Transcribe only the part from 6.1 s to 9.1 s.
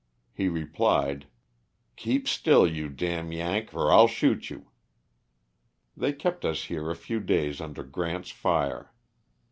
kept us here a few days under G rant's fire.